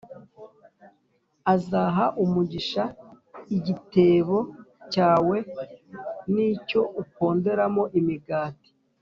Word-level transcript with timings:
Azaha 1.53 2.05
umugisha 2.23 2.83
igitebo 3.55 4.37
cyawe 4.91 5.37
n’icyo 6.33 6.81
uponderamo 7.01 7.83
imigati. 7.99 8.69